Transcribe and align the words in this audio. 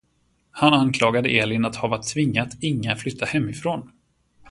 Han 0.51 0.73
anklagade 0.73 1.29
Elin 1.29 1.65
att 1.65 1.75
hava 1.75 1.97
tvingat 2.03 2.57
Inga 2.63 2.95
flytta 2.95 3.25
hemifrån. 3.25 3.91